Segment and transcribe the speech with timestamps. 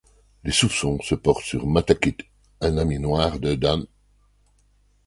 [0.43, 2.17] Les soupçons se portent sur Matakit,
[2.59, 3.85] un ami noir de Dan…